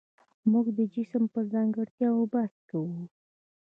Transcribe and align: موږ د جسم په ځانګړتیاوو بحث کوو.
موږ 0.51 0.65
د 0.77 0.79
جسم 0.93 1.23
په 1.33 1.39
ځانګړتیاوو 1.51 2.29
بحث 2.33 2.55
کوو. 2.69 2.99